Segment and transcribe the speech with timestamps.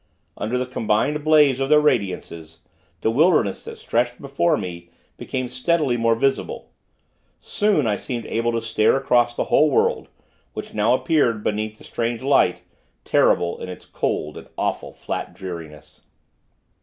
[0.35, 2.61] Under the combined blaze of their radiances,
[3.01, 6.71] the wilderness that stretched before me, became steadily more visible.
[7.39, 10.07] Soon, I seemed able to stare across the whole world,
[10.53, 12.63] which now appeared, beneath the strange light,
[13.05, 16.01] terrible in its cold and awful, flat dreariness.